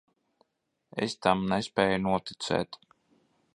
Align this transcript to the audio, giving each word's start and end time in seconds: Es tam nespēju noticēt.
Es 1.07 1.13
tam 1.27 1.45
nespēju 1.53 2.01
noticēt. 2.09 2.83